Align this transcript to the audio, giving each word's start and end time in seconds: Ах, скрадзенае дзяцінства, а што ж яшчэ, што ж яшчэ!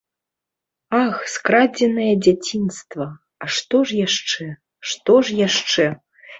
Ах, 1.03 1.15
скрадзенае 1.33 2.09
дзяцінства, 2.25 3.05
а 3.43 3.53
што 3.59 3.85
ж 3.87 4.03
яшчэ, 4.07 4.51
што 4.93 5.13
ж 5.25 5.41
яшчэ! 5.47 5.91